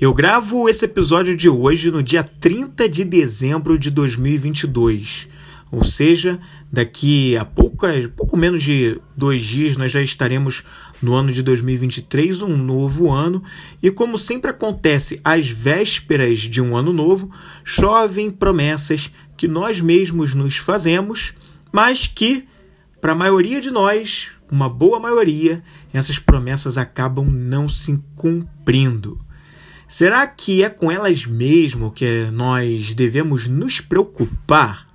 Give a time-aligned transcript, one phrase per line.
[0.00, 5.28] Eu gravo esse episódio de hoje no dia 30 de dezembro de 2022.
[5.70, 6.40] Ou seja,
[6.72, 10.64] daqui a pouco, pouco menos de dois dias nós já estaremos
[11.02, 13.42] no ano de 2023, um novo ano,
[13.82, 17.30] e como sempre acontece às vésperas de um ano novo,
[17.62, 21.34] chovem promessas que nós mesmos nos fazemos,
[21.70, 22.46] mas que,
[23.02, 25.62] para a maioria de nós, uma boa maioria,
[25.92, 29.20] essas promessas acabam não se cumprindo.
[29.90, 34.86] Será que é com elas mesmo que nós devemos nos preocupar?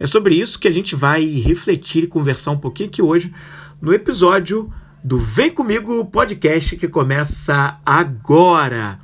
[0.00, 3.32] É sobre isso que a gente vai refletir e conversar um pouquinho aqui hoje
[3.80, 4.68] no episódio
[5.04, 8.98] do Vem Comigo podcast que começa agora.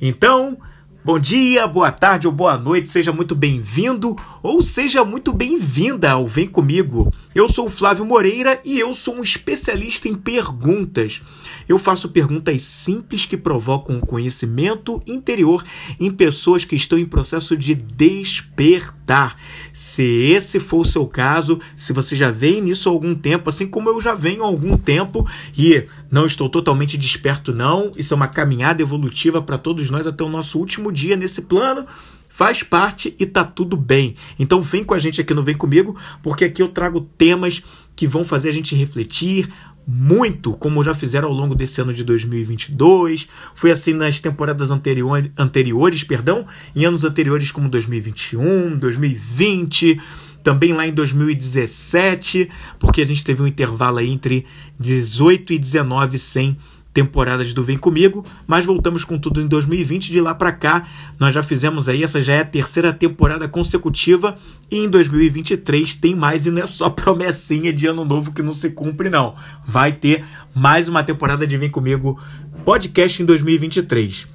[0.00, 0.58] Então,
[1.04, 6.28] Bom dia, boa tarde ou boa noite, seja muito bem-vindo ou seja muito bem-vinda ao
[6.28, 7.12] Vem Comigo.
[7.34, 11.20] Eu sou o Flávio Moreira e eu sou um especialista em perguntas.
[11.68, 15.64] Eu faço perguntas simples que provocam conhecimento interior
[15.98, 19.36] em pessoas que estão em processo de despertar.
[19.72, 23.66] Se esse for o seu caso, se você já vem nisso há algum tempo, assim
[23.66, 28.16] como eu já venho há algum tempo e não estou totalmente desperto, não, isso é
[28.16, 31.86] uma caminhada evolutiva para todos nós até o nosso último dia nesse plano,
[32.28, 34.14] faz parte e tá tudo bem.
[34.38, 37.62] Então vem com a gente aqui no Vem Comigo, porque aqui eu trago temas
[37.96, 39.48] que vão fazer a gente refletir
[39.86, 43.26] muito, como já fizeram ao longo desse ano de 2022.
[43.54, 50.00] Foi assim nas temporadas anterior, anteriores, perdão, em anos anteriores como 2021, 2020,
[50.42, 52.48] também lá em 2017,
[52.78, 54.46] porque a gente teve um intervalo aí entre
[54.78, 56.56] 18 e 19 sem
[56.92, 60.10] temporadas do Vem Comigo, mas voltamos com tudo em 2020.
[60.10, 60.86] De lá para cá,
[61.18, 64.36] nós já fizemos aí, essa já é a terceira temporada consecutiva,
[64.70, 68.52] e em 2023 tem mais, e não é só promessinha de ano novo que não
[68.52, 69.34] se cumpre, não.
[69.66, 72.20] Vai ter mais uma temporada de Vem Comigo
[72.64, 74.31] podcast em 2023.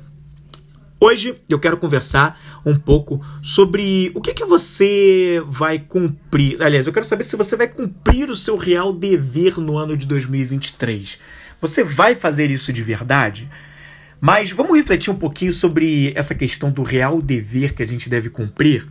[0.99, 6.59] Hoje eu quero conversar um pouco sobre o que, que você vai cumprir.
[6.59, 10.07] Aliás, eu quero saber se você vai cumprir o seu real dever no ano de
[10.07, 11.19] 2023.
[11.61, 13.47] Você vai fazer isso de verdade?
[14.19, 18.31] Mas vamos refletir um pouquinho sobre essa questão do real dever que a gente deve
[18.31, 18.87] cumprir,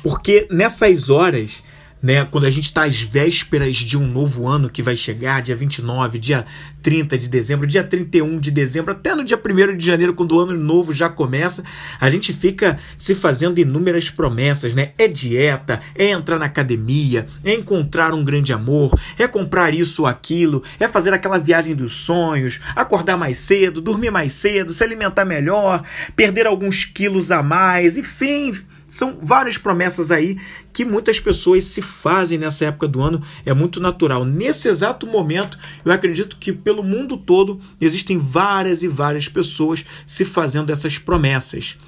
[0.00, 1.64] porque nessas horas
[2.02, 2.24] né?
[2.24, 6.18] Quando a gente está às vésperas de um novo ano que vai chegar, dia 29,
[6.18, 6.44] dia
[6.82, 10.40] 30 de dezembro, dia 31 de dezembro, até no dia 1 de janeiro, quando o
[10.40, 11.62] ano novo já começa,
[12.00, 14.92] a gente fica se fazendo inúmeras promessas, né?
[14.98, 20.08] É dieta, é entrar na academia, é encontrar um grande amor, é comprar isso ou
[20.08, 25.24] aquilo, é fazer aquela viagem dos sonhos, acordar mais cedo, dormir mais cedo, se alimentar
[25.24, 25.84] melhor,
[26.16, 28.52] perder alguns quilos a mais, enfim,
[28.92, 30.36] são várias promessas aí
[30.70, 33.22] que muitas pessoas se fazem nessa época do ano.
[33.42, 34.22] É muito natural.
[34.22, 40.26] Nesse exato momento, eu acredito que pelo mundo todo existem várias e várias pessoas se
[40.26, 41.78] fazendo essas promessas.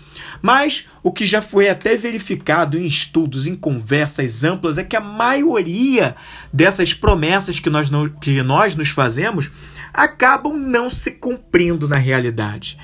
[0.41, 5.01] Mas o que já foi até verificado em estudos, em conversas amplas, é que a
[5.01, 6.17] maioria
[6.51, 9.51] dessas promessas que nós, não, que nós nos fazemos
[9.95, 12.77] acabam não se cumprindo na realidade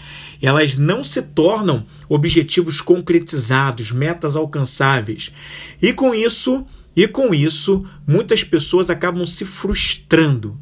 [0.42, 5.32] elas não se tornam objetivos concretizados, metas alcançáveis.
[5.80, 6.66] E com isso,
[6.96, 10.58] e com isso, muitas pessoas acabam se frustrando.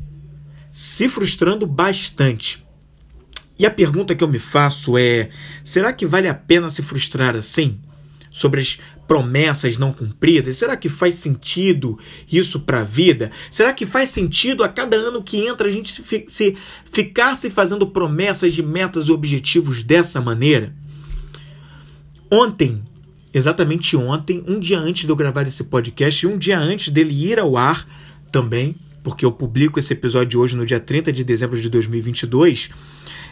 [0.72, 2.64] Se frustrando bastante.
[3.58, 5.30] E a pergunta que eu me faço é:
[5.64, 7.80] será que vale a pena se frustrar assim?
[8.30, 10.58] Sobre as promessas não cumpridas?
[10.58, 11.98] Será que faz sentido
[12.30, 13.32] isso para a vida?
[13.50, 17.48] Será que faz sentido a cada ano que entra a gente se, se ficar se
[17.48, 20.74] fazendo promessas de metas e objetivos dessa maneira?
[22.30, 22.82] Ontem,
[23.32, 27.14] exatamente ontem, um dia antes de eu gravar esse podcast e um dia antes dele
[27.14, 27.88] ir ao ar
[28.30, 32.68] também, porque eu publico esse episódio hoje no dia 30 de dezembro de 2022,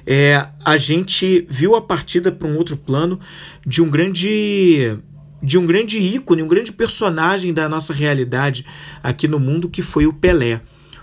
[0.07, 3.21] é, a gente viu a partida para um outro plano
[3.67, 4.97] de um grande
[5.47, 8.67] de um grande ícone, um grande personagem da nossa realidade
[9.01, 10.61] aqui no mundo, que foi o Pelé.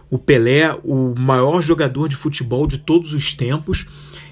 [0.10, 3.88] O Pelé, o maior jogador de futebol de todos os tempos,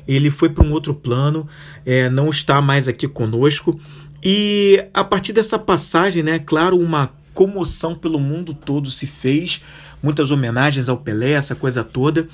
[0.06, 1.48] ele foi para um outro plano,
[1.86, 3.80] é, não está mais aqui conosco.
[4.22, 9.62] E a partir dessa passagem, né, claro, uma comoção pelo mundo todo se fez,
[10.04, 12.28] muitas homenagens ao Pelé, essa coisa toda.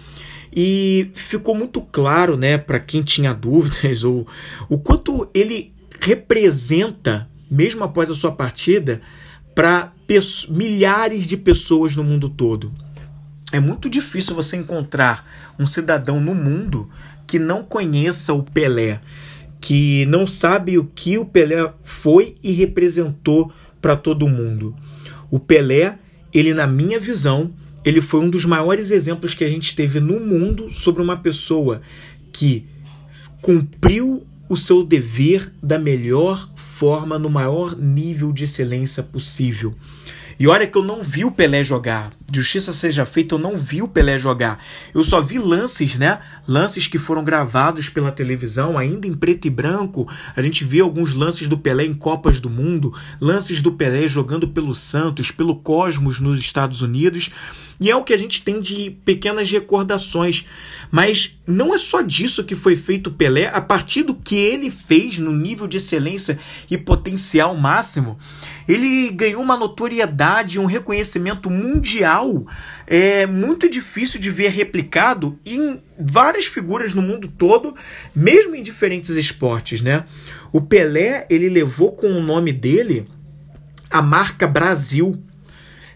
[0.51, 4.27] E ficou muito claro, né, para quem tinha dúvidas, ou
[4.67, 5.71] o quanto ele
[6.01, 9.01] representa mesmo após a sua partida,
[9.55, 9.91] para
[10.49, 12.71] milhares de pessoas no mundo todo.
[13.51, 15.25] É muito difícil você encontrar
[15.57, 16.89] um cidadão no mundo
[17.25, 19.01] que não conheça o Pelé,
[19.59, 23.51] que não sabe o que o Pelé foi e representou
[23.81, 24.75] para todo mundo.
[25.31, 25.97] O Pelé,
[26.33, 27.51] ele na minha visão,
[27.83, 31.81] ele foi um dos maiores exemplos que a gente teve no mundo sobre uma pessoa
[32.31, 32.65] que
[33.41, 39.73] cumpriu o seu dever da melhor forma, no maior nível de excelência possível.
[40.39, 42.13] E olha que eu não vi o Pelé jogar.
[42.33, 44.61] Justiça seja feita, eu não vi o Pelé jogar.
[44.93, 46.19] Eu só vi lances, né?
[46.45, 50.05] Lances que foram gravados pela televisão, ainda em preto e branco.
[50.35, 54.45] A gente vê alguns lances do Pelé em Copas do Mundo, lances do Pelé jogando
[54.49, 57.29] pelo Santos, pelo Cosmos nos Estados Unidos.
[57.79, 60.45] E é o que a gente tem de pequenas recordações.
[60.91, 64.69] Mas não é só disso que foi feito o Pelé, a partir do que ele
[64.69, 66.39] fez no nível de excelência
[66.69, 68.17] e potencial máximo,
[68.67, 72.16] ele ganhou uma notoriedade, um reconhecimento mundial
[72.85, 77.75] é muito difícil de ver replicado em várias figuras no mundo todo,
[78.15, 80.05] mesmo em diferentes esportes, né?
[80.51, 83.07] O Pelé, ele levou com o nome dele
[83.89, 85.23] a marca Brasil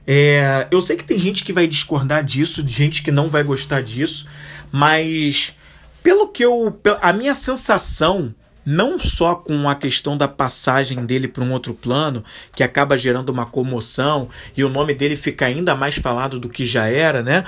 [0.06, 3.82] é, eu sei que tem gente que vai discordar disso, gente que não vai gostar
[3.82, 4.28] disso,
[4.72, 5.56] mas
[6.02, 6.80] pelo que eu.
[7.02, 8.34] A minha sensação,
[8.66, 12.24] não só com a questão da passagem dele para um outro plano,
[12.56, 16.66] que acaba gerando uma comoção e o nome dele fica ainda mais falado do que
[16.66, 17.44] já era, né?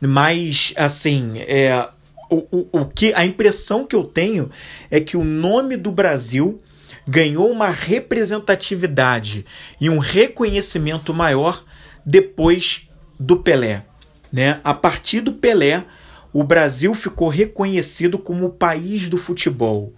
[0.00, 1.88] Mas, assim, é,
[2.30, 4.50] o, o, o que a impressão que eu tenho
[4.90, 6.62] é que o nome do Brasil
[7.08, 9.46] ganhou uma representatividade
[9.80, 11.64] e um reconhecimento maior
[12.04, 12.88] depois
[13.18, 13.84] do Pelé.
[14.30, 14.60] Né?
[14.62, 15.84] A partir do Pelé,
[16.32, 19.94] o Brasil ficou reconhecido como o país do futebol,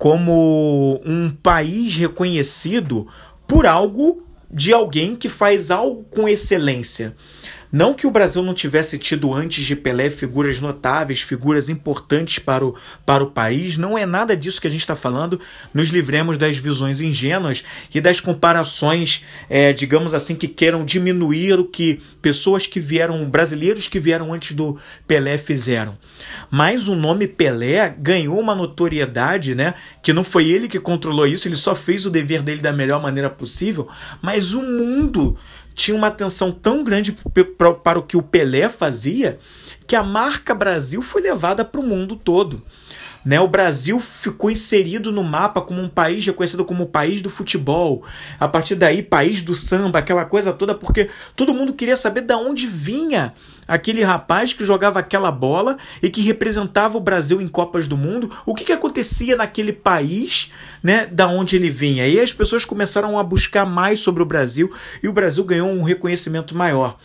[0.00, 3.06] como um país reconhecido
[3.46, 7.14] por algo de alguém que faz algo com excelência.
[7.72, 12.66] Não que o Brasil não tivesse tido antes de Pelé figuras notáveis, figuras importantes para
[12.66, 12.74] o,
[13.06, 15.40] para o país, não é nada disso que a gente está falando.
[15.72, 17.62] Nos livremos das visões ingênuas
[17.94, 23.86] e das comparações, é, digamos assim, que queiram diminuir o que pessoas que vieram, brasileiros
[23.86, 24.76] que vieram antes do
[25.06, 25.96] Pelé fizeram.
[26.50, 29.74] Mas o nome Pelé ganhou uma notoriedade, né?
[30.02, 33.00] Que não foi ele que controlou isso, ele só fez o dever dele da melhor
[33.00, 33.88] maneira possível,
[34.20, 35.36] mas o mundo
[35.80, 37.16] tinha uma atenção tão grande
[37.82, 39.38] para o que o Pelé fazia
[39.86, 42.62] que a marca Brasil foi levada para o mundo todo.
[43.24, 43.40] Né?
[43.40, 48.04] O Brasil ficou inserido no mapa como um país reconhecido como o país do futebol.
[48.38, 52.34] A partir daí, país do samba, aquela coisa toda, porque todo mundo queria saber de
[52.34, 53.32] onde vinha
[53.66, 58.30] aquele rapaz que jogava aquela bola e que representava o Brasil em Copas do Mundo.
[58.44, 60.50] O que, que acontecia naquele país,
[60.82, 62.06] né, da onde ele vinha?
[62.06, 64.72] E as pessoas começaram a buscar mais sobre o Brasil
[65.02, 66.96] e o Brasil ganhou um reconhecimento maior.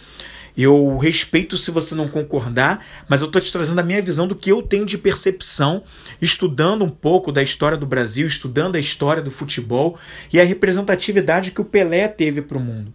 [0.58, 4.36] Eu respeito se você não concordar, mas eu estou te trazendo a minha visão do
[4.36, 5.84] que eu tenho de percepção,
[6.22, 9.98] estudando um pouco da história do Brasil, estudando a história do futebol
[10.32, 12.94] e a representatividade que o Pelé teve para o mundo.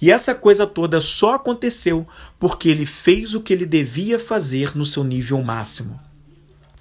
[0.00, 2.06] E essa coisa toda só aconteceu
[2.38, 6.07] porque ele fez o que ele devia fazer no seu nível máximo.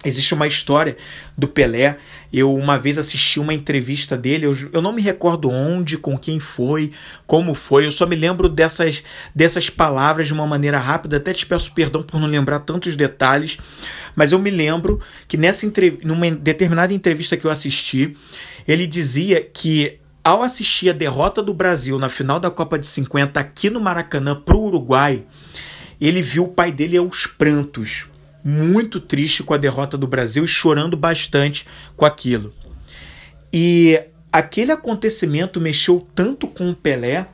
[0.05, 0.95] Existe uma história
[1.35, 1.97] do Pelé.
[2.31, 4.45] Eu uma vez assisti uma entrevista dele.
[4.45, 6.91] Eu, eu não me recordo onde, com quem foi,
[7.25, 7.87] como foi.
[7.87, 9.03] Eu só me lembro dessas,
[9.33, 11.17] dessas palavras de uma maneira rápida.
[11.17, 13.57] Até te peço perdão por não lembrar tantos detalhes.
[14.15, 15.65] Mas eu me lembro que nessa
[16.03, 18.15] numa determinada entrevista que eu assisti,
[18.67, 23.39] ele dizia que ao assistir a derrota do Brasil na final da Copa de 50
[23.39, 25.25] aqui no Maracanã para o Uruguai,
[25.99, 28.07] ele viu o pai dele aos prantos
[28.47, 31.65] muito triste com a derrota do Brasil e chorando bastante
[31.97, 32.53] com aquilo.
[33.51, 34.01] E
[34.31, 37.27] aquele acontecimento mexeu tanto com o Pelé,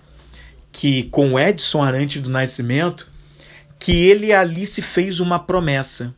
[0.72, 3.08] que com o Edson Arantes do Nascimento,
[3.80, 6.16] que ele ali se fez uma promessa,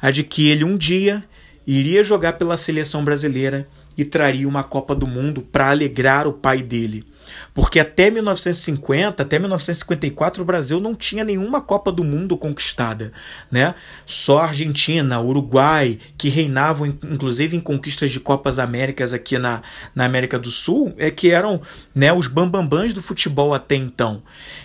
[0.00, 1.24] a de que ele um dia
[1.66, 3.66] iria jogar pela seleção brasileira
[3.98, 7.04] e traria uma Copa do Mundo para alegrar o pai dele.
[7.54, 13.12] Porque até 1950, até 1954, o Brasil não tinha nenhuma Copa do Mundo conquistada,
[13.50, 13.74] né?
[14.06, 19.62] Só Argentina, Uruguai, que reinavam inclusive em conquistas de Copas Américas aqui na,
[19.94, 21.60] na América do Sul, é que eram,
[21.94, 24.22] né, os bambambãs do futebol até então.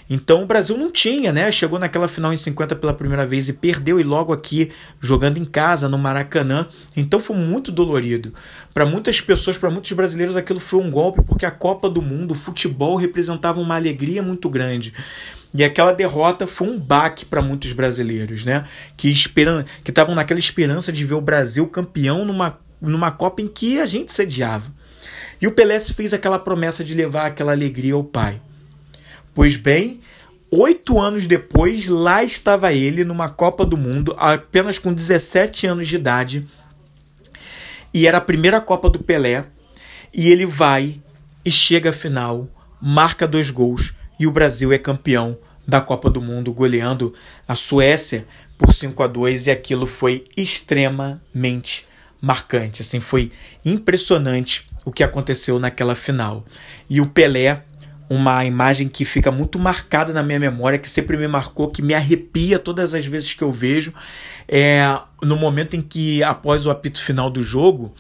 [0.10, 1.52] Então o Brasil não tinha, né?
[1.52, 5.46] Chegou naquela final em 50 pela primeira vez e perdeu e logo aqui jogando em
[5.46, 6.68] casa no Maracanã.
[6.96, 8.34] Então foi muito dolorido.
[8.74, 12.32] Para muitas pessoas, para muitos brasileiros aquilo foi um golpe porque a Copa do Mundo,
[12.32, 14.94] o futebol representava uma alegria muito grande.
[15.54, 18.66] E aquela derrota foi um baque para muitos brasileiros, né?
[18.96, 23.48] Que esperam, que estavam naquela esperança de ver o Brasil campeão numa, numa Copa em
[23.48, 24.74] que a gente sediava.
[25.42, 28.42] E o Pelé fez aquela promessa de levar aquela alegria ao pai.
[29.34, 30.00] Pois bem,
[30.50, 35.96] oito anos depois, lá estava ele numa Copa do Mundo, apenas com 17 anos de
[35.96, 36.48] idade.
[37.94, 39.46] E era a primeira Copa do Pelé.
[40.14, 41.02] E ele vai
[41.46, 42.50] e chega à final,
[42.82, 45.38] marca dois gols e o Brasil é campeão
[45.68, 47.14] da Copa do Mundo, goleando
[47.48, 48.26] a Suécia
[48.58, 51.86] por 5 a 2 e aquilo foi extremamente
[52.22, 52.82] marcante.
[52.82, 53.32] Assim, foi
[53.64, 56.46] impressionante o que aconteceu naquela final.
[56.90, 57.64] E o Pelé,
[58.10, 61.94] uma imagem que fica muito marcada na minha memória, que sempre me marcou, que me
[61.94, 63.94] arrepia todas as vezes que eu vejo,
[64.48, 67.96] é no momento em que, após o apito final do jogo,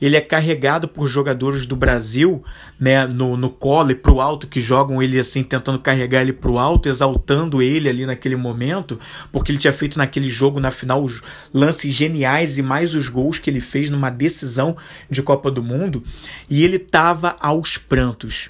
[0.00, 2.42] ele é carregado por jogadores do Brasil,
[2.78, 6.56] né, no, no colo e pro alto, que jogam ele assim, tentando carregar ele pro
[6.56, 8.98] alto, exaltando ele ali naquele momento,
[9.30, 13.38] porque ele tinha feito naquele jogo, na final, os lances geniais e mais os gols
[13.38, 14.74] que ele fez numa decisão
[15.10, 16.02] de Copa do Mundo,
[16.48, 18.48] e ele tava aos prantos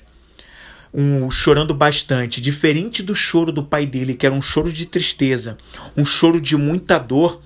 [0.93, 5.57] um, chorando bastante, diferente do choro do pai dele, que era um choro de tristeza,
[5.97, 7.41] um choro de muita dor,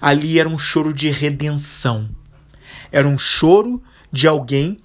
[0.00, 2.08] ali era um choro de redenção.
[2.92, 3.82] Era um choro
[4.12, 4.78] de alguém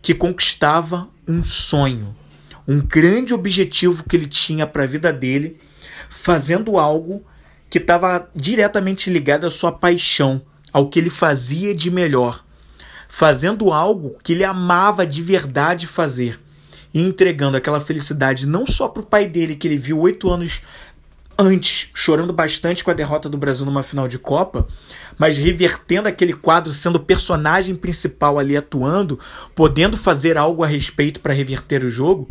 [0.00, 2.14] que conquistava um sonho,
[2.68, 5.58] um grande objetivo que ele tinha para a vida dele,
[6.08, 7.24] fazendo algo
[7.68, 10.40] que estava diretamente ligado à sua paixão,
[10.72, 12.44] ao que ele fazia de melhor,
[13.08, 16.38] fazendo algo que ele amava de verdade fazer
[16.96, 20.62] e entregando aquela felicidade não só para o pai dele, que ele viu oito anos
[21.36, 24.66] antes, chorando bastante com a derrota do Brasil numa final de Copa,
[25.18, 29.20] mas revertendo aquele quadro, sendo o personagem principal ali atuando,
[29.54, 32.30] podendo fazer algo a respeito para reverter o jogo.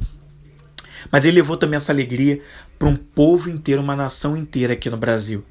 [1.12, 2.42] Mas ele levou também essa alegria
[2.80, 5.46] para um povo inteiro, uma nação inteira aqui no Brasil.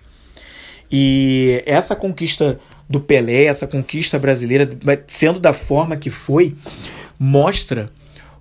[0.91, 2.59] E essa conquista
[2.91, 4.69] do Pelé, essa conquista brasileira,
[5.07, 6.57] sendo da forma que foi,
[7.17, 7.93] mostra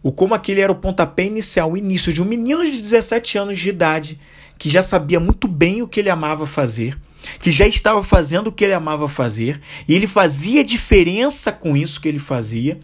[0.03, 3.57] o como aquele era o pontapé inicial, o início de um menino de 17 anos
[3.57, 4.19] de idade
[4.60, 6.98] que já sabia muito bem o que ele amava fazer,
[7.39, 12.00] que já estava fazendo o que ele amava fazer, e ele fazia diferença com isso
[12.00, 12.79] que ele fazia,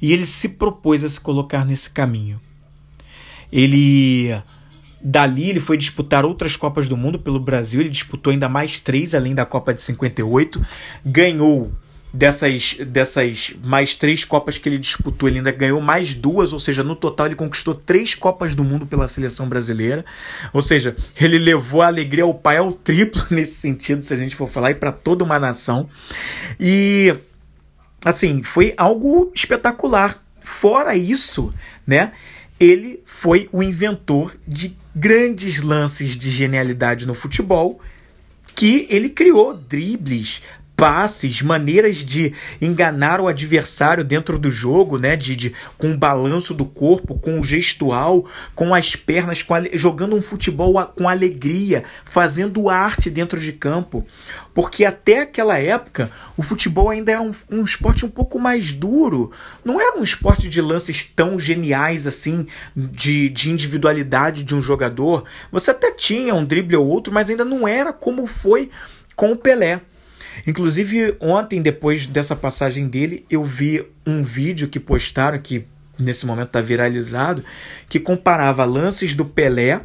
[0.00, 2.40] e ele se propôs a se colocar nesse caminho.
[3.50, 4.40] Ele
[5.00, 9.14] dali ele foi disputar outras Copas do Mundo pelo Brasil, ele disputou ainda mais três
[9.14, 10.60] além da Copa de 58,
[11.04, 11.72] ganhou
[12.18, 16.82] dessas, dessas mais três Copas que ele disputou, ele ainda ganhou mais duas, ou seja,
[16.82, 20.04] no total ele conquistou três Copas do Mundo pela seleção brasileira.
[20.52, 24.34] Ou seja, ele levou a alegria ao pai ao triplo nesse sentido, se a gente
[24.34, 25.88] for falar, e para toda uma nação.
[26.58, 27.14] E
[28.04, 30.20] assim, foi algo espetacular.
[30.42, 31.54] Fora isso,
[31.86, 32.12] né?
[32.58, 37.80] Ele foi o inventor de grandes lances de genialidade no futebol
[38.58, 40.42] que ele criou dribles,
[40.78, 42.32] passes, maneiras de
[42.62, 45.16] enganar o adversário dentro do jogo, né?
[45.16, 49.62] De, de com o balanço do corpo, com o gestual, com as pernas, com a,
[49.72, 54.06] jogando um futebol com alegria, fazendo arte dentro de campo.
[54.54, 59.32] Porque até aquela época o futebol ainda era um, um esporte um pouco mais duro.
[59.64, 65.24] Não era um esporte de lances tão geniais assim, de, de individualidade de um jogador.
[65.50, 68.70] Você até tinha um drible ou outro, mas ainda não era como foi
[69.16, 69.80] com o Pelé.
[70.46, 75.64] Inclusive, ontem, depois dessa passagem dele, eu vi um vídeo que postaram, que
[75.98, 77.44] nesse momento está viralizado,
[77.88, 79.80] que comparava lances do Pelé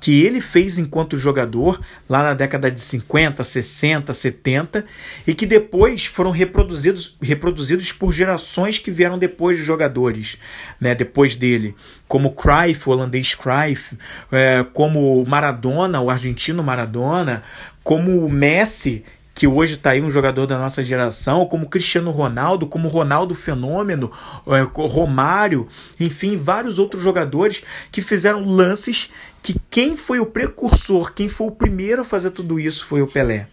[0.00, 4.84] que ele fez enquanto jogador lá na década de 50, 60, 70
[5.26, 10.38] e que depois foram reproduzidos, reproduzidos por gerações que vieram depois de jogadores,
[10.80, 11.74] né, depois dele,
[12.06, 13.96] como Cruyff, o holandês Cruyff,
[14.30, 17.42] é, como Maradona, o argentino Maradona,
[17.82, 19.04] como o Messi,
[19.36, 24.10] que hoje está aí um jogador da nossa geração, como Cristiano Ronaldo, como Ronaldo Fenômeno,
[24.46, 25.68] é, Romário,
[26.00, 27.62] enfim, vários outros jogadores
[27.92, 29.10] que fizeram lances
[29.42, 33.06] que quem foi o precursor, quem foi o primeiro a fazer tudo isso foi o
[33.06, 33.46] Pelé.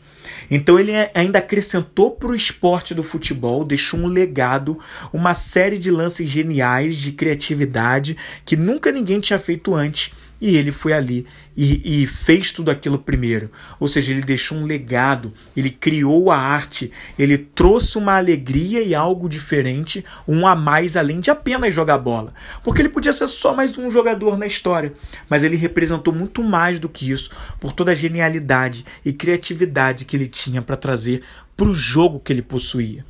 [0.50, 4.80] Então ele ainda acrescentou para o esporte do futebol, deixou um legado,
[5.12, 10.14] uma série de lances geniais de criatividade que nunca ninguém tinha feito antes
[10.44, 13.50] e ele foi ali e, e, fez tudo aquilo primeiro.
[13.80, 18.94] Ou seja, ele deixou um legado, ele criou a arte, ele trouxe uma alegria e
[18.94, 22.34] algo diferente, um a mais além de apenas jogar bola.
[22.62, 24.92] Porque ele podia ser só mais um jogador na história,
[25.30, 30.18] mas ele representou muito mais do que isso, por toda a genialidade e criatividade que
[30.18, 31.22] ele tinha para trazer
[31.56, 33.06] para o jogo que ele possuía.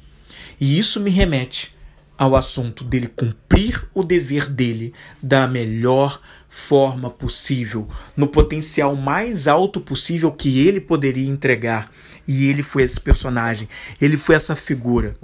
[0.62, 1.74] E isso me remete
[2.18, 6.22] ao assunto dele cumprir o dever dele da melhor
[6.56, 11.92] forma possível, no potencial mais alto possível que ele poderia entregar.
[12.28, 13.68] E ele foi esse personagem,
[14.00, 15.16] ele foi essa figura.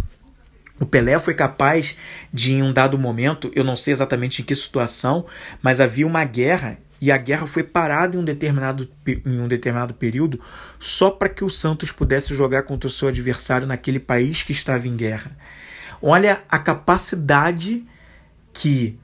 [0.80, 1.96] O Pelé foi capaz
[2.34, 5.24] de, em um dado momento, eu não sei exatamente em que situação,
[5.62, 9.94] mas havia uma guerra e a guerra foi parada em um determinado, em um determinado
[9.94, 10.42] período
[10.80, 14.88] só para que o Santos pudesse jogar contra o seu adversário naquele país que estava
[14.88, 15.38] em guerra.
[16.02, 17.86] Olha a capacidade
[18.52, 18.98] que,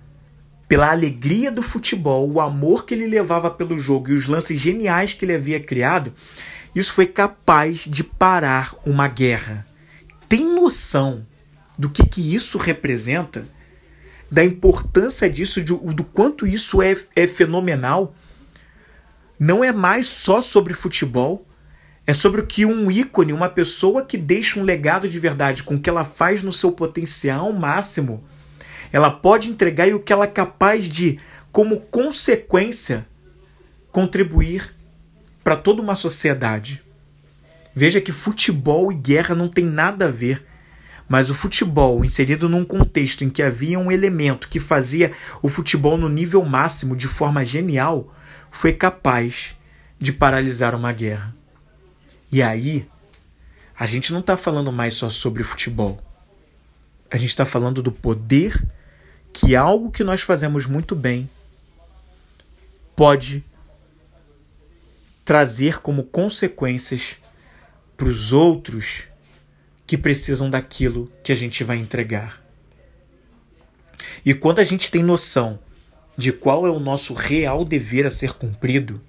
[0.68, 5.14] pela alegria do futebol, o amor que ele levava pelo jogo e os lances geniais
[5.14, 6.14] que ele havia criado,
[6.74, 9.66] isso foi capaz de parar uma guerra.
[10.28, 11.26] tem noção
[11.78, 13.48] do que, que isso representa?
[14.32, 18.16] Da importância disso, de, do quanto isso é, é fenomenal?
[19.40, 21.46] Não é mais só sobre futebol,
[22.08, 25.76] é sobre o que um ícone, uma pessoa que deixa um legado de verdade com
[25.76, 28.24] o que ela faz no seu potencial máximo,
[28.96, 31.20] ela pode entregar e o que ela é capaz de,
[31.52, 33.06] como consequência,
[33.92, 34.74] contribuir
[35.44, 36.82] para toda uma sociedade.
[37.76, 40.46] Veja que futebol e guerra não tem nada a ver.
[41.10, 45.12] Mas o futebol, inserido num contexto em que havia um elemento que fazia
[45.42, 48.16] o futebol no nível máximo de forma genial,
[48.50, 49.58] foi capaz
[50.00, 51.36] de paralisar uma guerra.
[52.32, 52.88] E aí,
[53.78, 56.02] a gente não está falando mais só sobre futebol.
[57.12, 58.64] A gente está falando do poder
[59.36, 61.30] que algo que nós fazemos muito bem
[62.96, 63.44] pode
[65.26, 67.18] trazer como consequências
[67.98, 69.04] para os outros
[69.86, 72.42] que precisam daquilo que a gente vai entregar.
[74.24, 75.60] E quando a gente tem noção
[76.16, 79.02] de qual é o nosso real dever a ser cumprido,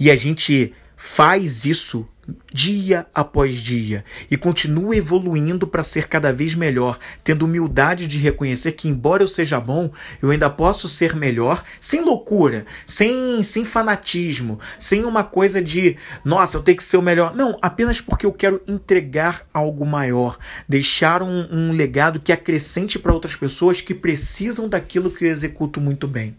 [0.00, 2.08] e a gente faz isso
[2.52, 8.72] dia após dia e continua evoluindo para ser cada vez melhor, tendo humildade de reconhecer
[8.72, 9.90] que, embora eu seja bom,
[10.20, 16.58] eu ainda posso ser melhor, sem loucura, sem, sem fanatismo, sem uma coisa de nossa,
[16.58, 17.34] eu tenho que ser o melhor.
[17.34, 20.36] Não, apenas porque eu quero entregar algo maior,
[20.68, 25.80] deixar um, um legado que acrescente para outras pessoas que precisam daquilo que eu executo
[25.80, 26.36] muito bem.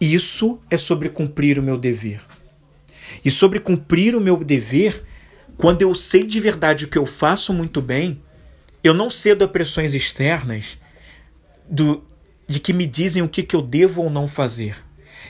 [0.00, 2.20] Isso é sobre cumprir o meu dever
[3.24, 5.04] e sobre cumprir o meu dever,
[5.56, 8.22] quando eu sei de verdade o que eu faço muito bem,
[8.82, 10.78] eu não cedo a pressões externas
[11.68, 12.04] do,
[12.46, 14.76] de que me dizem o que, que eu devo ou não fazer.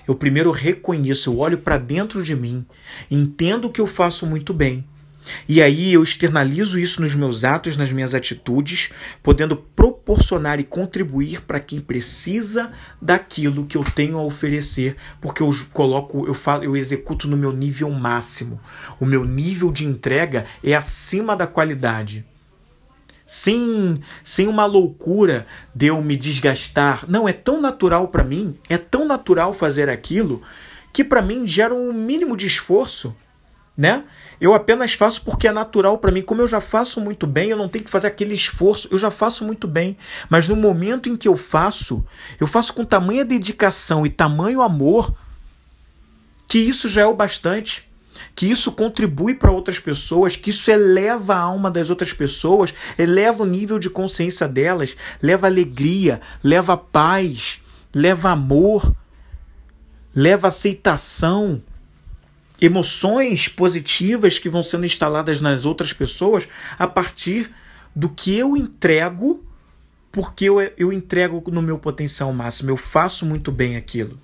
[0.07, 2.65] Eu primeiro reconheço, eu olho para dentro de mim,
[3.11, 4.85] entendo o que eu faço muito bem
[5.49, 8.91] e aí eu externalizo isso nos meus atos, nas minhas atitudes,
[9.23, 15.51] podendo proporcionar e contribuir para quem precisa daquilo que eu tenho a oferecer, porque eu
[15.73, 18.61] coloco, eu falo, eu executo no meu nível máximo.
[19.01, 22.25] O meu nível de entrega é acima da qualidade.
[23.27, 27.05] Sem, sem uma loucura de eu me desgastar.
[27.07, 30.41] Não, é tão natural para mim, é tão natural fazer aquilo,
[30.93, 33.15] que para mim gera um mínimo de esforço
[33.79, 34.03] né?
[34.41, 36.21] Eu apenas faço porque é natural para mim.
[36.21, 38.89] Como eu já faço muito bem, eu não tenho que fazer aquele esforço.
[38.91, 39.97] Eu já faço muito bem.
[40.29, 42.05] Mas no momento em que eu faço,
[42.41, 45.15] eu faço com tamanha dedicação e tamanho amor
[46.49, 47.89] que isso já é o bastante.
[48.35, 53.45] Que isso contribui para outras pessoas, que isso eleva a alma das outras pessoas, eleva
[53.45, 57.61] o nível de consciência delas, leva alegria, leva paz,
[57.95, 58.93] leva amor,
[60.13, 61.63] leva aceitação,
[62.61, 67.51] emoções positivas que vão sendo instaladas nas outras pessoas a partir
[67.95, 69.45] do que eu entrego,
[70.11, 74.19] porque eu, eu entrego no meu potencial máximo, eu faço muito bem aquilo.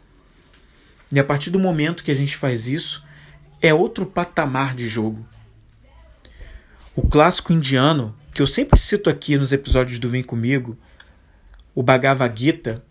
[1.12, 3.04] E a partir do momento que a gente faz isso,
[3.62, 5.26] é outro patamar de jogo.
[6.96, 10.76] O clássico indiano, que eu sempre cito aqui nos episódios do Vem Comigo,
[11.74, 12.84] o Bhagavad Gita,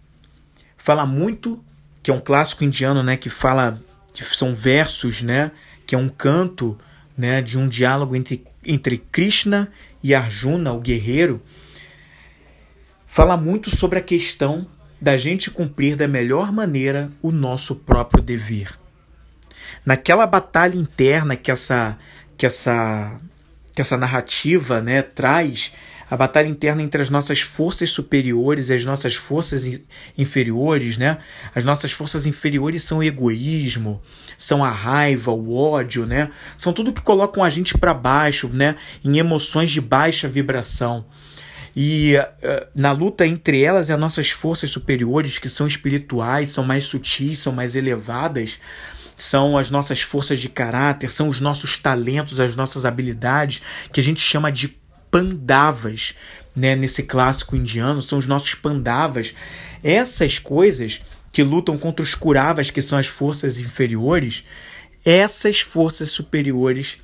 [0.78, 1.64] fala muito,
[2.02, 3.82] que é um clássico indiano, né, que fala
[4.14, 5.52] que são versos, né,
[5.86, 6.78] que é um canto,
[7.18, 9.72] né, de um diálogo entre, entre Krishna
[10.02, 11.42] e Arjuna, o guerreiro,
[13.08, 14.68] fala muito sobre a questão
[15.02, 18.80] da gente cumprir da melhor maneira o nosso próprio dever.
[19.86, 21.98] Naquela batalha interna que essa
[22.38, 23.20] que essa
[23.74, 25.74] que essa narrativa, né, traz
[26.14, 29.68] a batalha interna entre as nossas forças superiores e as nossas forças
[30.16, 31.18] inferiores, né?
[31.56, 34.00] As nossas forças inferiores são o egoísmo,
[34.38, 36.30] são a raiva, o ódio, né?
[36.56, 38.76] São tudo que colocam a gente para baixo, né?
[39.04, 41.04] Em emoções de baixa vibração.
[41.76, 46.64] E uh, na luta entre elas e as nossas forças superiores, que são espirituais, são
[46.64, 48.60] mais sutis, são mais elevadas,
[49.18, 54.04] são as nossas forças de caráter, são os nossos talentos, as nossas habilidades, que a
[54.04, 54.83] gente chama de
[55.14, 56.16] pandavas,
[56.56, 59.36] né, nesse clássico indiano, são os nossos pandavas.
[59.84, 64.44] Essas coisas que lutam contra os curavas, que são as forças inferiores,
[65.06, 66.98] essas forças superiores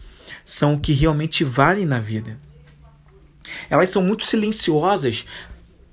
[0.43, 2.39] são o que realmente valem na vida.
[3.69, 5.27] Elas são muito silenciosas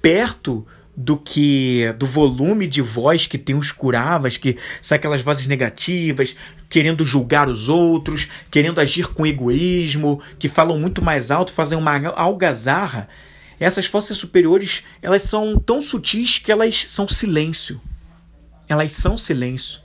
[0.00, 5.46] perto do que do volume de voz que tem os curavas, que são aquelas vozes
[5.46, 6.35] negativas,
[6.68, 12.09] querendo julgar os outros, querendo agir com egoísmo, que falam muito mais alto, fazem uma
[12.09, 13.09] algazarra.
[13.59, 17.81] Essas forças superiores, elas são tão sutis que elas são silêncio.
[18.68, 19.81] Elas são silêncio.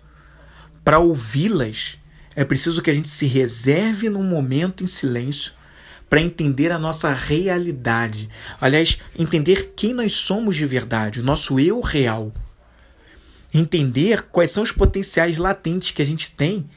[0.84, 1.98] Para ouvi-las,
[2.36, 5.54] é preciso que a gente se reserve num momento em silêncio
[6.10, 8.28] para entender a nossa realidade.
[8.60, 12.34] Aliás, entender quem nós somos de verdade, o nosso eu real.
[13.54, 16.70] Entender quais são os potenciais latentes que a gente tem,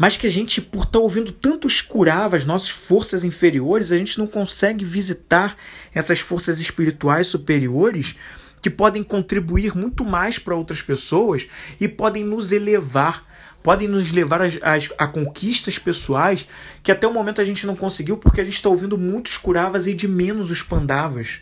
[0.00, 4.18] mas que a gente, por estar tá ouvindo tantos curavas, nossas forças inferiores, a gente
[4.18, 5.56] não consegue visitar
[5.94, 8.16] essas forças espirituais superiores
[8.62, 11.46] que podem contribuir muito mais para outras pessoas
[11.78, 13.28] e podem nos elevar
[13.62, 14.48] podem nos levar a,
[14.96, 16.48] a, conquistas pessoais
[16.82, 19.86] que até o momento a gente não conseguiu porque a gente está ouvindo muitos curavas
[19.86, 21.40] e de menos os pandavas.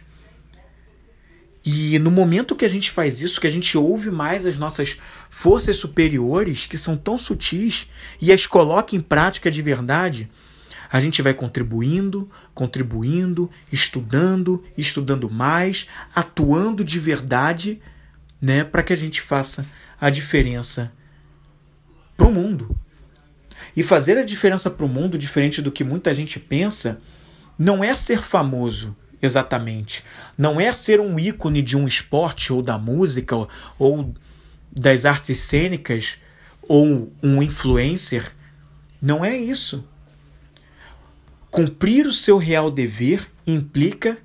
[1.65, 4.99] E no momento que a gente faz isso, que a gente ouve mais as nossas
[5.29, 7.89] forças superiores, que são tão sutis,
[8.21, 10.31] e as coloca em prática de verdade,
[10.91, 17.81] a gente vai contribuindo, contribuindo, estudando, estudando mais, atuando de verdade,
[18.41, 19.67] né, para que a gente faça
[20.01, 20.93] a diferença
[22.17, 22.75] para o mundo.
[23.77, 27.01] E fazer a diferença para o mundo, diferente do que muita gente pensa,
[27.59, 30.05] não é ser famoso, exatamente.
[30.37, 33.37] Não é ser um ícone de um esporte ou da música
[33.79, 34.15] ou,
[34.71, 36.19] das artes cênicas
[36.63, 38.33] ou um influencer.
[39.01, 39.85] Não é isso.
[41.51, 44.19] Cumprir o seu real dever implica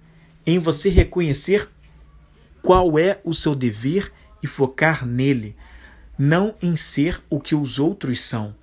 [0.46, 1.70] em você reconhecer
[2.62, 5.56] qual é o seu dever e focar nele
[6.18, 8.56] não em ser o que os outros são.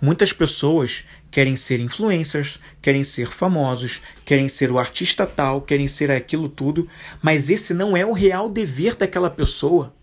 [0.00, 6.10] Muitas pessoas querem ser influencers, querem ser famosos, querem ser o artista tal, querem ser
[6.10, 6.88] aquilo tudo,
[7.20, 9.94] mas esse não é o real dever daquela pessoa.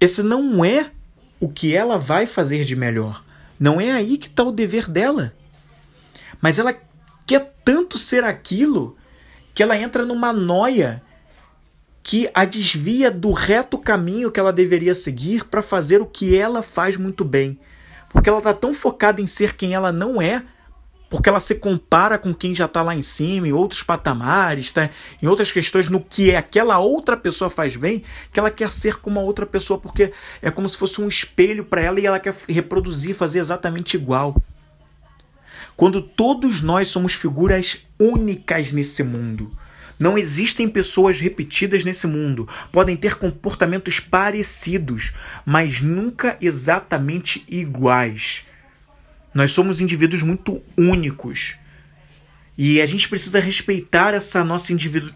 [0.00, 0.90] Esse não é
[1.38, 3.22] o que ela vai fazer de melhor.
[3.60, 5.32] Não é aí que está o dever dela.
[6.40, 6.74] Mas ela
[7.26, 8.96] quer tanto ser aquilo
[9.54, 11.02] que ela entra numa noia
[12.02, 16.62] que a desvia do reto caminho que ela deveria seguir para fazer o que ela
[16.62, 17.58] faz muito bem.
[18.08, 20.42] Porque ela está tão focada em ser quem ela não é,
[21.08, 24.90] porque ela se compara com quem já está lá em cima, em outros patamares, tá?
[25.22, 29.20] em outras questões, no que aquela outra pessoa faz bem, que ela quer ser como
[29.20, 32.34] a outra pessoa, porque é como se fosse um espelho para ela e ela quer
[32.48, 34.34] reproduzir, fazer exatamente igual.
[35.76, 39.52] Quando todos nós somos figuras únicas nesse mundo,
[39.98, 42.48] não existem pessoas repetidas nesse mundo.
[42.70, 45.12] Podem ter comportamentos parecidos,
[45.44, 48.44] mas nunca exatamente iguais.
[49.34, 51.56] Nós somos indivíduos muito únicos.
[52.56, 54.72] E a gente precisa respeitar essa nossa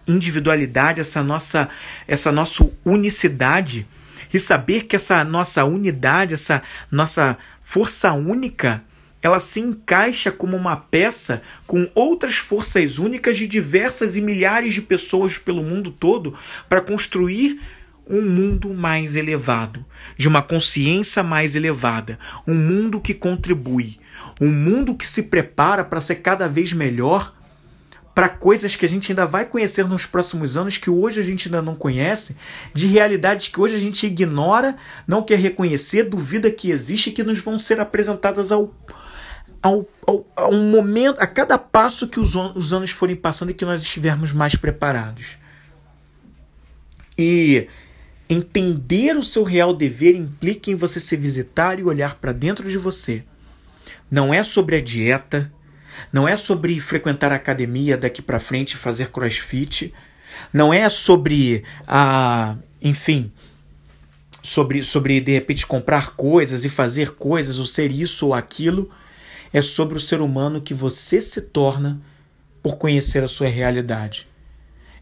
[0.07, 1.69] individualidade, essa nossa,
[2.09, 3.87] essa nossa unicidade
[4.33, 8.83] e saber que essa nossa unidade, essa nossa força única
[9.27, 14.81] ela se encaixa como uma peça com outras forças únicas de diversas e milhares de
[14.81, 16.35] pessoas pelo mundo todo
[16.69, 17.61] para construir
[18.09, 19.85] um mundo mais elevado,
[20.17, 23.99] de uma consciência mais elevada, um mundo que contribui,
[24.41, 27.35] um mundo que se prepara para ser cada vez melhor
[28.17, 31.49] para coisas que a gente ainda vai conhecer nos próximos anos, que hoje a gente
[31.49, 32.35] ainda não conhece,
[32.73, 34.75] de realidades que hoje a gente ignora,
[35.07, 38.75] não quer reconhecer, duvida que existe que nos vão ser apresentadas ao,
[39.67, 43.55] ao, ao, a um momento, a cada passo que os, os anos forem passando e
[43.55, 45.39] que nós estivermos mais preparados.
[47.19, 47.67] E
[48.29, 52.79] entender o seu real dever implica em você se visitar e olhar para dentro de
[52.79, 53.25] você.
[54.11, 55.53] Não é sobre a dieta,
[56.13, 59.93] não é sobre frequentar a academia daqui para frente e fazer crossfit,
[60.53, 63.33] não é sobre a, enfim,
[64.43, 68.91] sobre sobre de repente comprar coisas e fazer coisas ou ser isso ou aquilo
[69.57, 71.99] é sobre o ser humano que você se torna
[72.63, 74.29] por conhecer a sua realidade.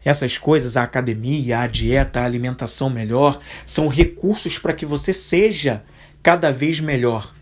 [0.01, 5.83] Essas coisas, a academia, a dieta, a alimentação melhor, são recursos para que você seja
[6.23, 7.35] cada vez melhor.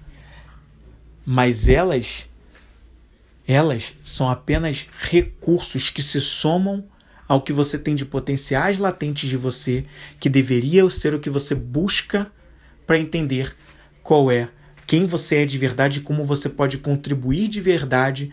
[1.24, 2.28] Mas elas
[3.48, 6.84] elas são apenas recursos que se somam
[7.28, 9.86] ao que você tem de potenciais latentes de você,
[10.20, 12.32] que deveria ser o que você busca
[12.88, 13.56] para entender
[14.02, 14.50] qual é
[14.86, 18.32] quem você é de verdade e como você pode contribuir de verdade,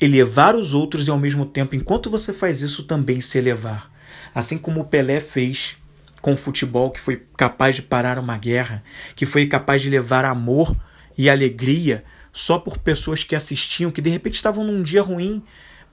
[0.00, 3.90] elevar os outros e ao mesmo tempo, enquanto você faz isso, também se elevar.
[4.34, 5.76] Assim como o Pelé fez
[6.20, 8.82] com o futebol, que foi capaz de parar uma guerra,
[9.14, 10.74] que foi capaz de levar amor
[11.18, 15.42] e alegria só por pessoas que assistiam, que de repente estavam num dia ruim,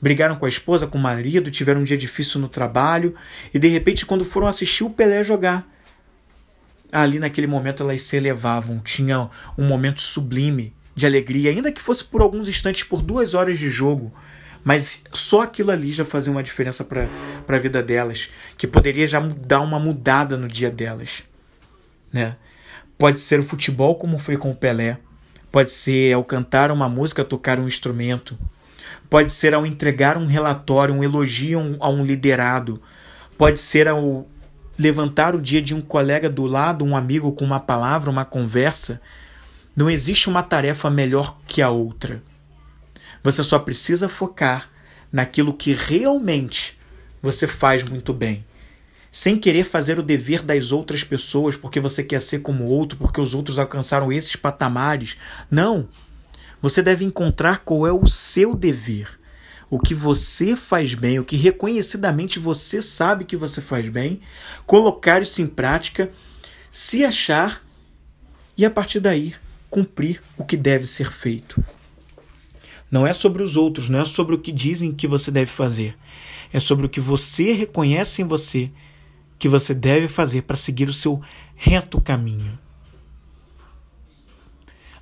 [0.01, 3.13] brigaram com a esposa, com o marido, tiveram um dia difícil no trabalho
[3.53, 5.67] e de repente, quando foram assistir o Pelé jogar,
[6.91, 12.03] ali naquele momento elas se elevavam, tinham um momento sublime de alegria, ainda que fosse
[12.03, 14.13] por alguns instantes, por duas horas de jogo.
[14.63, 17.07] Mas só aquilo ali já fazia uma diferença para
[17.47, 21.23] a vida delas, que poderia já dar uma mudada no dia delas.
[22.11, 22.35] Né?
[22.97, 24.97] Pode ser o futebol, como foi com o Pelé,
[25.49, 28.37] pode ser ao cantar uma música, tocar um instrumento,
[29.09, 32.81] pode ser ao entregar um relatório, um elogio a um liderado,
[33.37, 34.27] pode ser ao
[34.79, 39.01] levantar o dia de um colega do lado, um amigo com uma palavra, uma conversa.
[39.75, 42.23] Não existe uma tarefa melhor que a outra.
[43.21, 44.69] Você só precisa focar
[45.11, 46.79] naquilo que realmente
[47.21, 48.45] você faz muito bem.
[49.11, 53.19] Sem querer fazer o dever das outras pessoas porque você quer ser como outro, porque
[53.19, 55.17] os outros alcançaram esses patamares.
[55.51, 55.89] Não!
[56.61, 59.18] Você deve encontrar qual é o seu dever
[59.69, 64.21] o que você faz bem, o que reconhecidamente você sabe que você faz bem,
[64.65, 66.11] colocar isso em prática,
[66.71, 67.63] se achar
[68.57, 69.35] e a partir daí
[69.69, 71.63] cumprir o que deve ser feito.
[72.89, 75.95] Não é sobre os outros, não é sobre o que dizem que você deve fazer.
[76.51, 78.71] É sobre o que você reconhece em você
[79.37, 81.21] que você deve fazer para seguir o seu
[81.55, 82.59] reto caminho.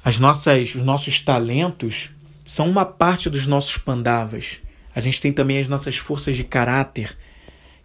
[0.03, 2.11] As nossas, os nossos talentos
[2.47, 4.61] são uma parte dos nossos pandavas.
[4.95, 7.17] A gente tem também as nossas forças de caráter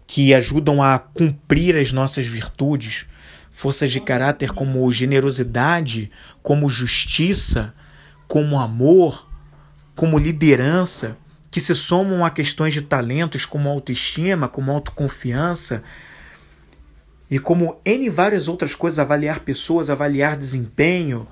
[0.06, 3.04] que ajudam a cumprir as nossas virtudes,
[3.50, 6.12] forças de caráter como generosidade,
[6.44, 7.74] como justiça,
[8.28, 9.28] como amor,
[9.96, 11.18] como liderança,
[11.50, 15.82] que se somam a questões de talentos como autoestima, como autoconfiança
[17.28, 21.26] e como N várias outras coisas, avaliar pessoas, avaliar desempenho,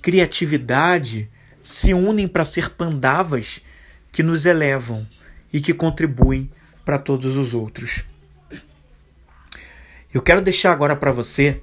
[0.00, 1.28] criatividade,
[1.62, 3.62] se unem para ser pandavas
[4.10, 5.06] que nos elevam
[5.52, 6.50] e que contribuem
[6.84, 8.04] para todos os outros.
[10.12, 11.62] Eu quero deixar agora para você,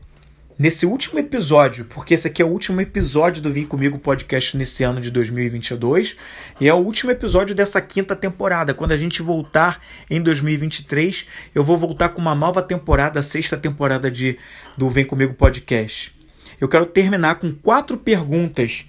[0.57, 4.83] nesse último episódio, porque esse aqui é o último episódio do Vem Comigo podcast nesse
[4.83, 6.17] ano de 2022
[6.59, 8.73] e é o último episódio dessa quinta temporada.
[8.73, 13.55] Quando a gente voltar em 2023, eu vou voltar com uma nova temporada, a sexta
[13.55, 14.37] temporada de,
[14.75, 16.11] do Vem Comigo podcast.
[16.59, 18.85] Eu quero terminar com quatro perguntas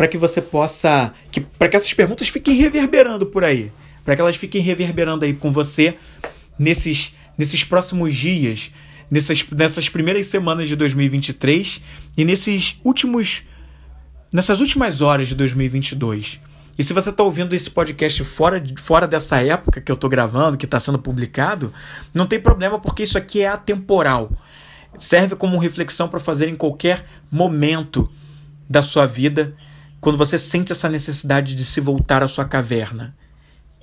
[0.00, 1.12] para que você possa.
[1.30, 3.70] Que, para que essas perguntas fiquem reverberando por aí.
[4.02, 5.94] Para que elas fiquem reverberando aí com você
[6.58, 8.72] nesses, nesses próximos dias,
[9.10, 11.82] nessas, nessas primeiras semanas de 2023
[12.16, 13.42] e nesses últimos.
[14.32, 16.40] nessas últimas horas de 2022.
[16.78, 20.56] E se você está ouvindo esse podcast fora, fora dessa época que eu estou gravando,
[20.56, 21.74] que está sendo publicado,
[22.14, 24.32] não tem problema, porque isso aqui é atemporal.
[24.96, 28.10] Serve como reflexão para fazer em qualquer momento
[28.66, 29.54] da sua vida
[30.00, 33.14] quando você sente essa necessidade de se voltar à sua caverna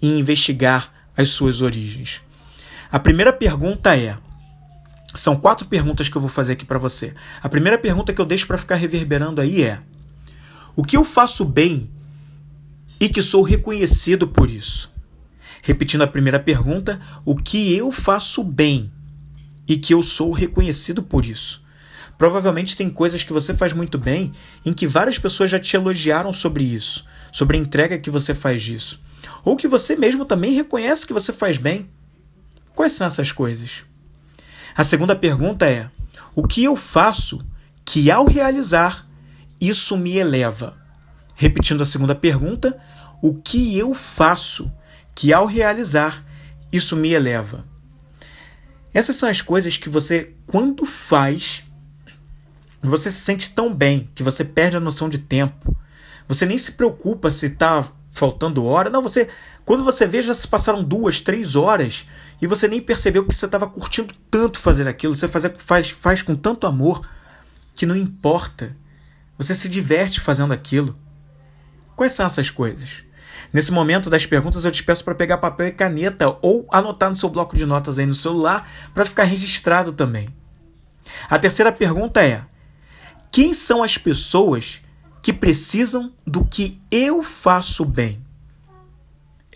[0.02, 2.22] e investigar as suas origens.
[2.92, 4.18] A primeira pergunta é:
[5.16, 7.14] são quatro perguntas que eu vou fazer aqui para você.
[7.42, 9.80] A primeira pergunta que eu deixo para ficar reverberando aí é:
[10.76, 11.90] o que eu faço bem
[13.00, 14.92] e que sou reconhecido por isso?
[15.62, 18.92] Repetindo a primeira pergunta, o que eu faço bem
[19.68, 21.62] e que eu sou reconhecido por isso?
[22.18, 24.34] Provavelmente tem coisas que você faz muito bem
[24.66, 28.64] em que várias pessoas já te elogiaram sobre isso, sobre a entrega que você faz
[28.64, 29.00] disso.
[29.44, 31.90] Ou que você mesmo também reconhece que você faz bem.
[32.74, 33.86] Quais são essas coisas?
[34.76, 35.90] A segunda pergunta é:
[36.36, 37.46] o que eu faço
[37.86, 39.08] que ao realizar
[39.60, 40.78] isso me eleva?
[41.36, 42.80] Repetindo a segunda pergunta,
[43.22, 44.72] o que eu faço
[45.14, 46.24] que ao realizar
[46.72, 47.66] isso me eleva?
[48.94, 51.64] Essas são as coisas que você, quando faz,
[52.82, 55.76] você se sente tão bem que você perde a noção de tempo.
[56.28, 58.90] Você nem se preocupa se está faltando hora.
[58.90, 59.28] Não, você.
[59.66, 62.06] Quando você vê, já se passaram duas, três horas
[62.42, 65.16] e você nem percebeu que você estava curtindo tanto fazer aquilo.
[65.16, 67.08] Você faz, faz, faz com tanto amor
[67.76, 68.76] que não importa.
[69.38, 70.98] Você se diverte fazendo aquilo.
[71.96, 73.04] Quais são essas coisas?
[73.52, 77.16] Nesse momento das perguntas, eu te peço para pegar papel e caneta ou anotar no
[77.16, 80.30] seu bloco de notas aí no celular para ficar registrado também.
[81.30, 82.44] A terceira pergunta é:
[83.32, 84.82] quem são as pessoas
[85.22, 88.20] que precisam do que eu faço bem?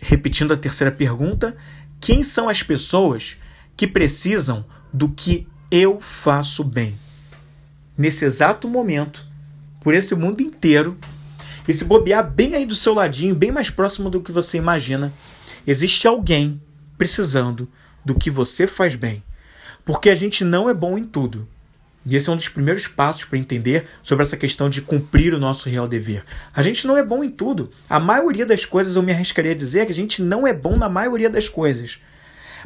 [0.00, 1.56] Repetindo a terceira pergunta,
[2.00, 3.36] quem são as pessoas
[3.76, 6.98] que precisam do que eu faço bem?
[7.96, 9.26] Nesse exato momento,
[9.80, 10.98] por esse mundo inteiro,
[11.66, 15.12] e se bobear bem aí do seu ladinho, bem mais próximo do que você imagina,
[15.66, 16.60] existe alguém
[16.98, 17.68] precisando
[18.04, 19.22] do que você faz bem.
[19.84, 21.48] Porque a gente não é bom em tudo.
[22.04, 25.38] E esse é um dos primeiros passos para entender sobre essa questão de cumprir o
[25.38, 26.24] nosso real dever.
[26.54, 27.70] A gente não é bom em tudo.
[27.88, 30.76] A maioria das coisas, eu me arriscaria a dizer que a gente não é bom
[30.76, 32.00] na maioria das coisas.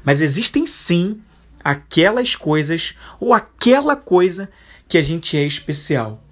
[0.02, 1.20] Mas existem sim
[1.62, 4.48] aquelas coisas ou aquela coisa
[4.88, 6.22] que a gente é especial.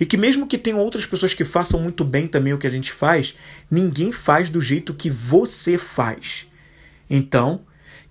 [0.00, 2.70] E que mesmo que tenham outras pessoas que façam muito bem também o que a
[2.70, 3.34] gente faz,
[3.70, 6.48] ninguém faz do jeito que você faz.
[7.08, 7.60] Então,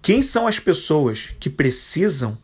[0.01, 2.37] quem são as pessoas que precisam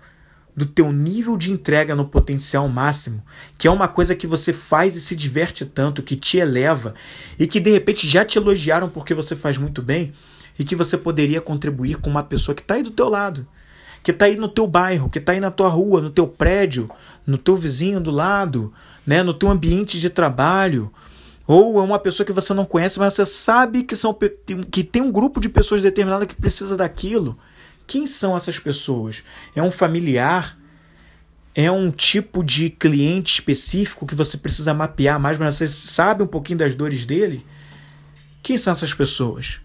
[0.60, 3.24] do teu nível de entrega no potencial máximo,
[3.58, 6.94] que é uma coisa que você faz e se diverte tanto, que te eleva
[7.40, 10.12] e que de repente já te elogiaram porque você faz muito bem
[10.60, 13.48] e que você poderia contribuir com uma pessoa que está aí do teu lado,
[14.04, 16.92] que está aí no teu bairro, que está aí na tua rua, no teu prédio,
[17.26, 18.74] no teu vizinho do lado,
[19.08, 20.92] né, no teu ambiente de trabalho,
[21.48, 24.14] ou é uma pessoa que você não conhece, mas você sabe que, são,
[24.70, 27.38] que tem um grupo de pessoas determinada que precisa daquilo.
[27.90, 29.24] Quem são essas pessoas?
[29.56, 30.56] É um familiar?
[31.56, 36.28] É um tipo de cliente específico que você precisa mapear mais, mas você sabe um
[36.28, 37.44] pouquinho das dores dele?
[38.44, 39.60] Quem são essas pessoas?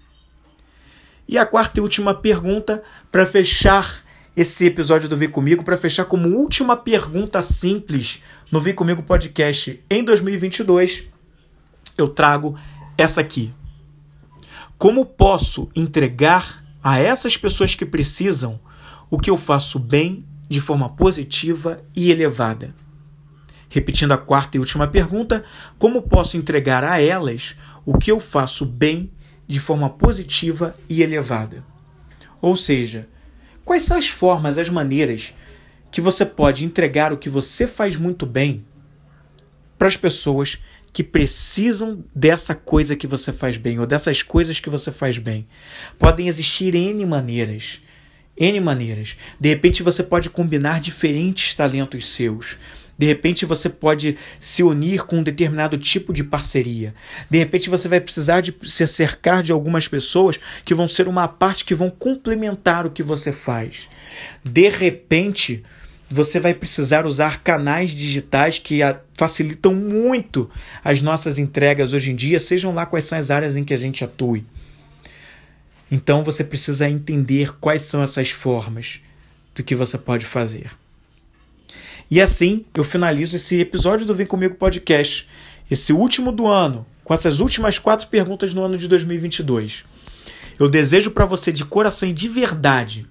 [1.28, 2.82] E a quarta e última pergunta,
[3.12, 4.02] para fechar
[4.34, 9.84] esse episódio do Vem Comigo, para fechar como última pergunta simples no Vem Comigo Podcast
[9.90, 11.04] em 2022
[11.98, 12.58] eu trago
[12.96, 13.52] essa aqui.
[14.78, 18.61] Como posso entregar a essas pessoas que precisam
[19.11, 22.75] o que eu faço bem de forma positiva e elevada?
[23.70, 25.42] Repetindo a quarta e última pergunta,
[25.79, 29.11] como posso entregar a elas o que eu faço bem
[29.49, 31.64] de forma positiva e elevada?
[32.38, 33.09] Ou seja,
[33.64, 35.35] quais são as formas, as maneiras
[35.90, 38.66] que você pode entregar o que você faz muito bem
[39.79, 40.62] para as pessoas
[40.94, 45.44] que precisam dessa coisa que você faz bem ou dessas coisas que você faz bem.
[45.98, 47.83] Podem existir N maneiras.
[48.38, 49.16] N maneiras.
[49.38, 52.57] De repente você pode combinar diferentes talentos seus.
[52.96, 56.94] De repente você pode se unir com um determinado tipo de parceria.
[57.28, 61.26] De repente você vai precisar de se cercar de algumas pessoas que vão ser uma
[61.26, 63.90] parte que vão complementar o que você faz.
[64.44, 65.64] De repente
[66.14, 68.79] você vai precisar usar canais digitais que
[69.14, 70.48] facilitam muito
[70.85, 73.77] as nossas entregas hoje em dia, sejam lá quais são as áreas em que a
[73.77, 74.46] gente atue.
[75.90, 79.00] Então você precisa entender quais são essas formas
[79.57, 80.70] do que você pode fazer.
[82.09, 85.29] E assim eu finalizo esse episódio do Vem Comigo Podcast,
[85.68, 89.85] esse último do ano, com essas últimas quatro perguntas no ano de 2022.
[90.61, 93.05] Eu desejo para você de coração e de verdade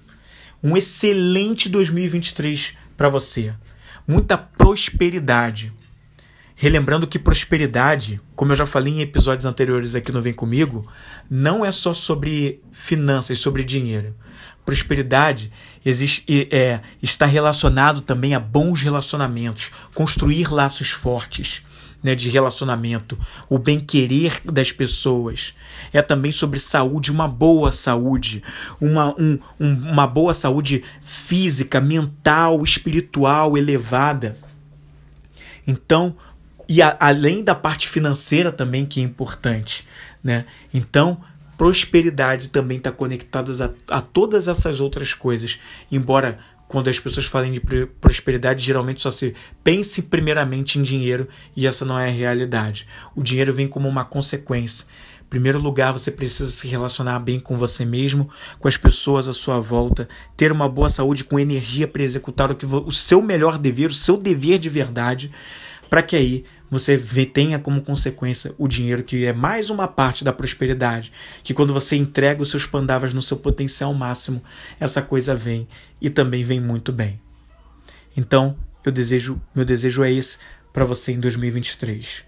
[0.64, 3.54] um excelente 2023 para você.
[4.08, 5.72] Muita prosperidade.
[6.56, 10.88] Relembrando que prosperidade, como eu já falei em episódios anteriores aqui no Vem Comigo,
[11.30, 14.16] não é só sobre finanças, sobre dinheiro.
[14.66, 15.52] Prosperidade
[15.84, 21.66] existe, é, está relacionado também a bons relacionamentos, construir laços fortes
[22.04, 23.18] né, de relacionamento,
[23.50, 25.56] o bem-querer das pessoas.
[25.94, 28.44] É também sobre saúde, uma boa saúde,
[28.80, 34.38] uma, um, um, uma boa saúde física, mental, espiritual elevada.
[35.66, 36.16] Então,
[36.68, 39.88] e a, além da parte financeira também, que é importante.
[40.24, 40.46] Né?
[40.74, 41.22] Então,
[41.58, 43.52] prosperidade também está conectada
[43.90, 45.60] a, a todas essas outras coisas.
[45.92, 46.40] Embora
[46.74, 47.60] quando as pessoas falam de
[48.02, 52.88] prosperidade, geralmente só se pense primeiramente em dinheiro e essa não é a realidade.
[53.16, 54.84] O dinheiro vem como uma consequência.
[55.22, 59.34] Em primeiro lugar, você precisa se relacionar bem com você mesmo, com as pessoas à
[59.34, 63.60] sua volta, ter uma boa saúde com energia para executar o, que, o seu melhor
[63.60, 65.32] dever, o seu dever de verdade,
[65.92, 70.34] para que aí você tenha como consequência o dinheiro, que é mais uma parte da
[70.34, 71.12] prosperidade.
[71.44, 74.44] Que quando você entrega os seus pandavas no seu potencial máximo,
[74.80, 75.68] essa coisa vem
[76.02, 77.20] e também vem muito bem.
[78.18, 80.38] Então, eu desejo, meu desejo é esse
[80.74, 82.26] para você em 2023.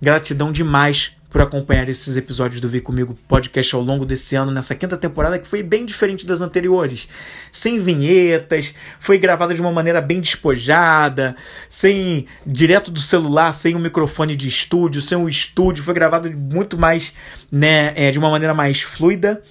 [0.00, 4.74] Gratidão demais por acompanhar esses episódios do Vem Comigo podcast ao longo desse ano, nessa
[4.74, 7.08] quinta temporada que foi bem diferente das anteriores.
[7.50, 11.34] Sem vinhetas, foi gravada de uma maneira bem despojada,
[11.70, 16.76] sem direto do celular, sem um microfone de estúdio, sem um estúdio, foi gravado muito
[16.76, 17.14] mais,
[17.50, 19.42] né, é, de uma maneira mais fluida,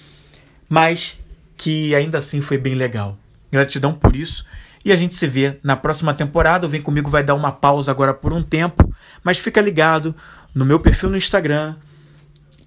[0.70, 1.18] mas
[1.58, 3.18] que ainda assim foi bem legal.
[3.52, 4.46] Gratidão por isso.
[4.84, 6.66] E a gente se vê na próxima temporada.
[6.66, 10.16] O Vem Comigo vai dar uma pausa agora por um tempo, mas fica ligado
[10.54, 11.76] no meu perfil no Instagram,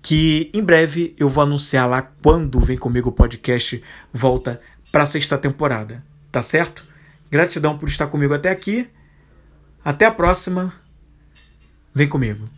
[0.03, 4.61] que em breve eu vou anunciar lá quando Vem Comigo podcast volta
[4.93, 6.85] para a sexta temporada, tá certo?
[7.31, 8.89] Gratidão por estar comigo até aqui.
[9.85, 10.73] Até a próxima.
[11.95, 12.49] Vem comigo.